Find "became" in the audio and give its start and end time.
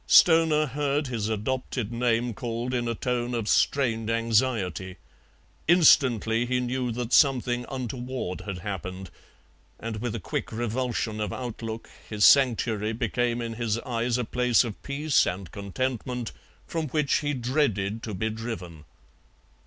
12.93-13.43